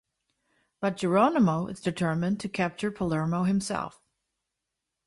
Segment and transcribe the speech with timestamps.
[0.79, 4.01] But Jeronimo is determined to capture Palermo himself.